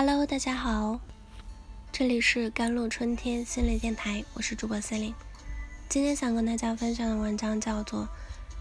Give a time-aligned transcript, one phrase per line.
[0.00, 1.00] Hello，大家好，
[1.90, 5.14] 这里是甘露春天心理电台，我是主播 c e l i n e
[5.88, 8.04] 今天想跟大家分享的文章叫做《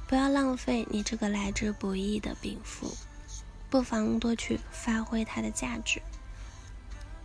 [0.10, 2.88] 不要浪费你这个来之不易的禀赋》，
[3.70, 6.02] 不妨多去发挥它的价值。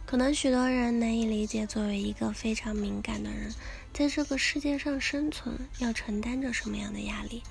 [0.05, 3.51] 可能许多人难以理解，作为一个非常敏感的人，
[3.95, 7.43] 在这个世界上生存要承担着什么样的压力。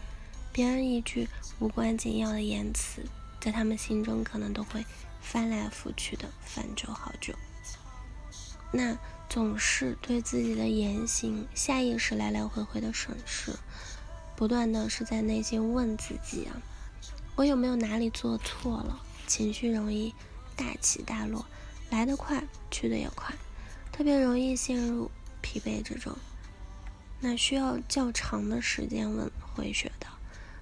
[0.53, 3.01] 别人一句无关紧要的言辞，
[3.39, 4.85] 在他们心中可能都会
[5.21, 7.33] 翻来覆去的翻旧好久。
[8.73, 8.97] 那
[9.29, 13.55] 总是对自己的言行下意识来来回回的审视，
[14.35, 16.61] 不断的是在内心问自己啊，
[17.35, 18.99] 我有没有哪里做错了？
[19.27, 20.13] 情绪容易
[20.55, 21.45] 大起大落，
[21.89, 23.33] 来得快，去得也快，
[23.91, 25.09] 特别容易陷入
[25.41, 26.13] 疲惫之中。
[27.19, 30.07] 那需要较长的时间问回血的。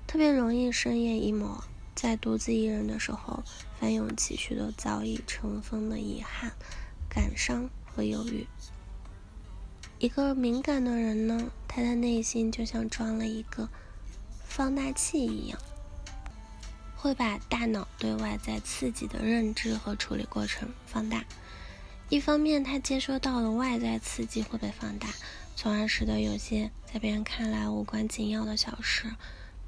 [0.06, 1.62] 特别容易深夜 emo，
[2.02, 3.44] 在独自一人的时候，
[3.78, 6.54] 翻涌起许多早已尘封的遗憾、
[7.10, 8.48] 感伤和忧郁。
[9.98, 13.68] 一个敏感的人呢，他的内心就像装了一个
[14.46, 15.60] 放大器一样，
[16.96, 21.26] 会把大脑对外在刺激的认知和处理过程放大。
[22.08, 25.10] 一方面，他接收到的外在刺激会被放大，
[25.54, 29.12] 从而使得有些在别人看来无关紧要的小事。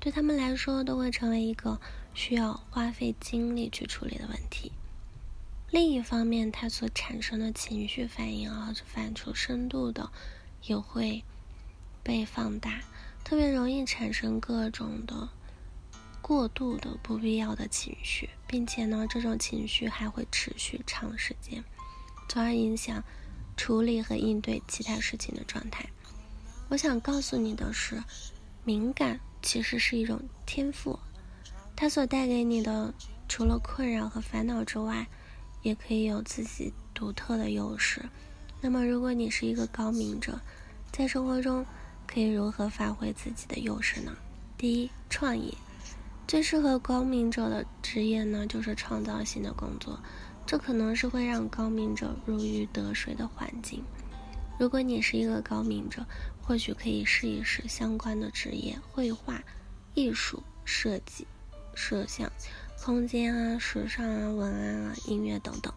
[0.02, 1.80] 对他们来说，都会成为一个
[2.16, 4.72] 需要花费精力去处理的问题。
[5.70, 10.12] 另一方面，他所产生的情绪反应啊，反出深度的，
[10.64, 11.24] 也会
[12.02, 12.82] 被放大，
[13.24, 15.30] 特别容易产生各种的
[16.20, 21.64] 过度的不必要的情绪，并且呢，这种情绪还会持续长时间，
[22.28, 23.04] 从而影响
[23.56, 25.86] 处理和应对其他事情的状态。
[26.70, 28.04] 我想告诉你的是，
[28.64, 29.20] 敏感。
[29.42, 31.00] 其实是一种天赋，
[31.76, 32.94] 它所带给你的，
[33.28, 35.08] 除了困扰和烦恼之外，
[35.62, 38.04] 也可以有自己独特的优势。
[38.62, 40.40] 那么，如果你是一个高明者，
[40.92, 41.66] 在生活中
[42.06, 44.16] 可以如何发挥自己的优势呢？
[44.58, 45.58] 第一，创意，
[46.28, 50.00] 最适合高明者的职业呢，就是创造性的工作，
[50.46, 53.84] 这可能是会让高明者如鱼得水的环境。
[54.62, 56.06] 如果你是一个高明者，
[56.40, 59.44] 或许可以试一试相关的职业：绘画、
[59.96, 61.26] 艺术、设计、
[61.74, 62.32] 摄像、
[62.80, 65.74] 空间啊、时尚啊、文案啊、音乐等等。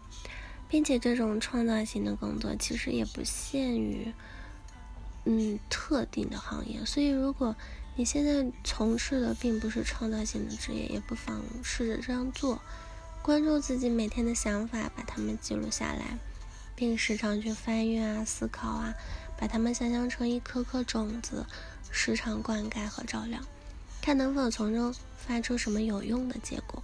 [0.69, 4.13] 并且这种创造性的工作其实也不限于
[5.23, 7.55] 嗯特定的行业，所以如果
[7.95, 12.61] 你现在从事的并不是创造性的职业，也不妨试着这样做，
[13.23, 16.19] 关注自己每天的想法，把它们记录下来。
[16.75, 18.93] 并时常去翻阅啊、思考啊，
[19.37, 21.45] 把它们想象成一颗颗种子，
[21.89, 23.39] 时常灌溉和照料，
[24.01, 26.83] 看能否从中发出什么有用的结果。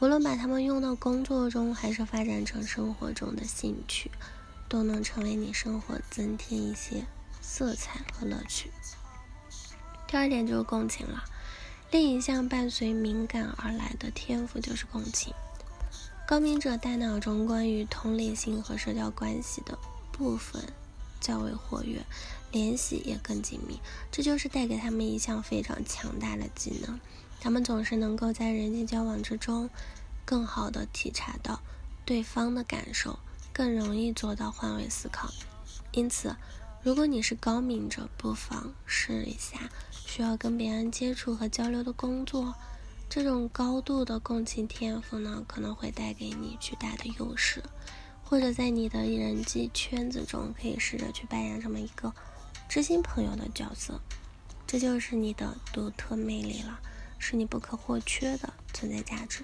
[0.00, 4.10] 无论把它们用到工作中，还是发展成生活中的兴趣，
[4.68, 7.04] 都能成为你生活增添一些
[7.40, 8.70] 色彩和乐趣。
[10.06, 11.24] 第二点就是共情了，
[11.90, 15.34] 另一项伴随敏感而来的天赋就是共情。
[16.30, 19.76] 高明者大脑中关于同理心和社交关系的
[20.12, 20.62] 部分
[21.20, 22.06] 较为活跃，
[22.52, 23.80] 联系也更紧密，
[24.12, 27.00] 这就是带给他们一项非常强大的技能。
[27.40, 29.68] 他们总是能够在人际交往之中，
[30.24, 31.60] 更好地体察到
[32.04, 33.18] 对方的感受，
[33.52, 35.34] 更容易做到换位思考。
[35.90, 36.36] 因此，
[36.80, 42.54] 如果你是高明者，不妨试一下需要跟别人接触和交流的工作。
[43.10, 47.60] 这种高度的共情天赋呢，可能会带给你巨大的优势，
[48.22, 52.14] 或者在你的人际圈子中，可以试着去扮演这么一个
[52.68, 54.00] 知心朋友的角色，
[54.64, 56.78] 这就是你的独特魅力了，
[57.18, 59.42] 是你不可或缺的存在价值。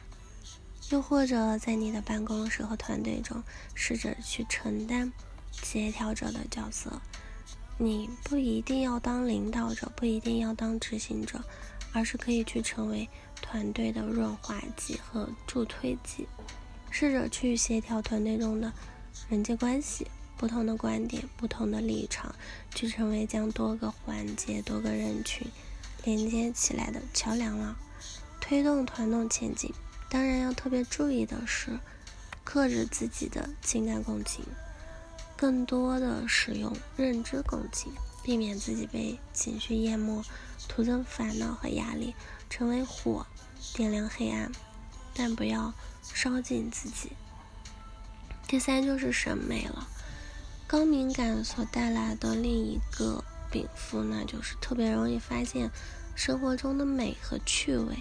[0.90, 3.42] 又或者在你的办公室和团队中，
[3.74, 5.12] 试着去承担
[5.50, 7.02] 协调者的角色，
[7.78, 11.42] 你不一定要当领导者，不一定要当执行者。
[11.92, 13.08] 而是可以去成为
[13.42, 16.26] 团队的润滑剂和助推剂，
[16.90, 18.72] 试着去协调团队中的
[19.28, 20.06] 人际关系，
[20.36, 22.34] 不同的观点、不同的立场，
[22.74, 25.46] 去成为将多个环节、多个人群
[26.04, 27.76] 连接起来的桥梁了，
[28.40, 29.72] 推动团队前进。
[30.08, 31.78] 当然要特别注意的是，
[32.44, 34.44] 克制自己的情感共情，
[35.36, 37.92] 更多的使用认知共情。
[38.22, 40.20] 避免自己被情绪淹没，
[40.68, 42.14] 徒增烦恼和压力，
[42.50, 43.26] 成为火，
[43.74, 44.50] 点亮黑暗，
[45.14, 45.72] 但不要
[46.02, 47.12] 烧尽自己。
[48.46, 49.88] 第三就是审美了，
[50.66, 55.70] 高敏感所带来的另一个禀赋呢，就是特别容易发现
[56.14, 57.96] 生活中的美和趣味。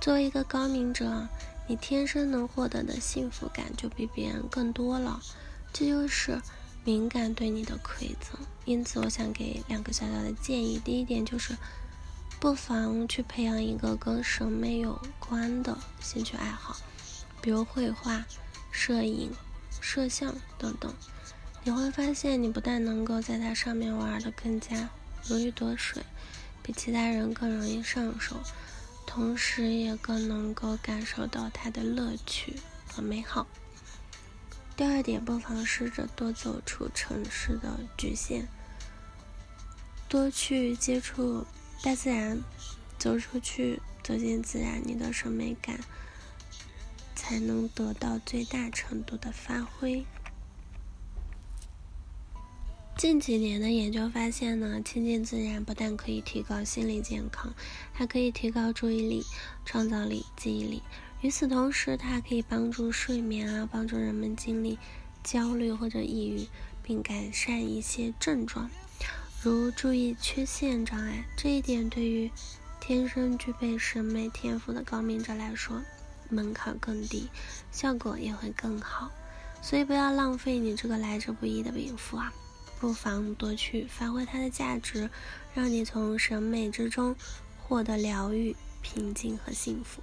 [0.00, 1.28] 作为一个高敏者，
[1.66, 5.20] 你天生能获得的幸福感就比别人更多了。
[5.72, 6.40] 这就是
[6.84, 8.38] 敏感对你的馈赠。
[8.64, 10.80] 因此，我想给两个小小的建议。
[10.84, 11.56] 第一点就是，
[12.38, 16.76] 不妨去培养一个跟审美有关的兴趣爱好，
[17.40, 18.24] 比如绘画、
[18.70, 19.32] 摄影、
[19.80, 20.94] 摄像等等。
[21.62, 24.90] 你会发现，你不但能够在它上面玩的更加
[25.24, 26.02] 如鱼得水，
[26.62, 28.36] 比其他人更容易上手。
[29.06, 32.56] 同时，也更能够感受到它的乐趣
[32.88, 33.46] 和美好。
[34.76, 38.46] 第二点，不妨试着多走出城市的局限，
[40.08, 41.46] 多去接触
[41.82, 42.40] 大自然，
[42.98, 45.78] 走出去，走进自然，你的审美感
[47.14, 50.04] 才能得到最大程度的发挥。
[52.96, 57.54] 近几年的研究发现呢，亲近自然不但可以提高心理健康，
[57.92, 59.22] 还可以提高注意力、
[59.64, 60.82] 创造力、记忆力。
[61.24, 64.78] 与此同时，它还可以帮助睡眠啊，帮助人们经历
[65.22, 66.46] 焦虑或者抑郁，
[66.82, 68.68] 并改善一些症状，
[69.42, 71.24] 如注意缺陷障碍。
[71.34, 72.30] 这一点对于
[72.78, 75.80] 天生具备审美天赋的高明者来说，
[76.28, 77.30] 门槛更低，
[77.72, 79.10] 效果也会更好。
[79.62, 82.34] 所以，不要浪费你这个来之不易的禀赋啊！
[82.78, 85.08] 不妨多去发挥它的价值，
[85.54, 87.16] 让你从审美之中
[87.62, 90.02] 获得疗愈、平静和幸福。